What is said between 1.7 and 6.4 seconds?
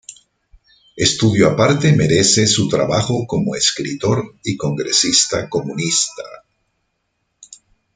merece su trabajo como escritor y congresista comunista.